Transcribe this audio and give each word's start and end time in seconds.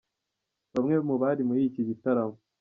Bamwe 0.73 0.95
mu 1.07 1.15
bari 1.21 1.41
muri 1.47 1.61
iki 1.69 1.81
gitaramo. 1.89 2.37